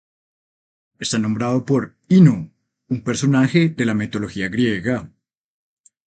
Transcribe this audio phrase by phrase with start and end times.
[0.97, 2.51] Está nombrado por Ino,
[2.89, 5.11] un personaje de la mitología griega.